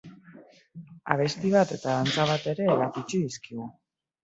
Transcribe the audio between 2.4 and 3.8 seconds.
ere erakutsi dizkigu.